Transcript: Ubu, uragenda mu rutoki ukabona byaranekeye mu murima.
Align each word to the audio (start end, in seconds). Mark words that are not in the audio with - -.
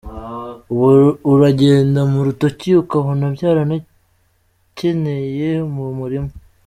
Ubu, 0.71 0.87
uragenda 1.33 2.01
mu 2.11 2.19
rutoki 2.25 2.69
ukabona 2.83 3.25
byaranekeye 3.35 5.49
mu 5.73 5.85
murima. 5.99 6.31